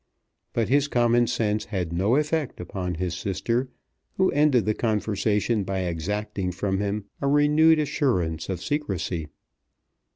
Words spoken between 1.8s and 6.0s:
no effect upon his sister, who ended the conversation by